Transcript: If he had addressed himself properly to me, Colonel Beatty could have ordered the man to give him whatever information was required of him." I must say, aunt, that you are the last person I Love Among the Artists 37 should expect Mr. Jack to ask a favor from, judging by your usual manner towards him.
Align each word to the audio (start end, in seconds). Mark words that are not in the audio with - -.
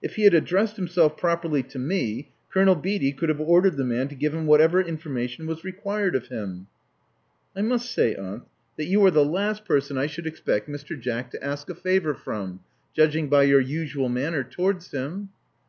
If 0.00 0.14
he 0.14 0.22
had 0.22 0.34
addressed 0.34 0.76
himself 0.76 1.16
properly 1.16 1.60
to 1.64 1.80
me, 1.80 2.30
Colonel 2.48 2.76
Beatty 2.76 3.10
could 3.10 3.28
have 3.28 3.40
ordered 3.40 3.76
the 3.76 3.82
man 3.82 4.06
to 4.06 4.14
give 4.14 4.32
him 4.32 4.46
whatever 4.46 4.80
information 4.80 5.48
was 5.48 5.64
required 5.64 6.14
of 6.14 6.28
him." 6.28 6.68
I 7.56 7.62
must 7.62 7.90
say, 7.90 8.14
aunt, 8.14 8.44
that 8.76 8.84
you 8.84 9.04
are 9.04 9.10
the 9.10 9.24
last 9.24 9.64
person 9.64 9.98
I 9.98 10.02
Love 10.02 10.16
Among 10.16 10.24
the 10.26 10.30
Artists 10.30 10.40
37 10.46 10.74
should 10.76 10.90
expect 10.94 11.02
Mr. 11.02 11.02
Jack 11.02 11.30
to 11.32 11.44
ask 11.44 11.68
a 11.68 11.74
favor 11.74 12.14
from, 12.14 12.60
judging 12.94 13.28
by 13.28 13.42
your 13.42 13.58
usual 13.60 14.08
manner 14.08 14.44
towards 14.44 14.92
him. 14.92 15.30